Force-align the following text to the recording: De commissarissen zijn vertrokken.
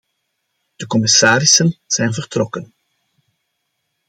De 0.75 0.87
commissarissen 0.87 1.79
zijn 1.87 2.13
vertrokken. 2.13 2.73